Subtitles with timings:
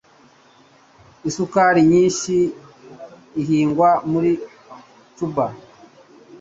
[1.29, 2.33] Isukari nyinshi
[3.41, 4.31] ihingwa muri
[5.15, 5.45] Cuba.